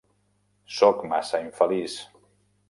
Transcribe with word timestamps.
Sóc 0.77 1.03
massa 1.11 1.43
infeliç. 1.45 2.01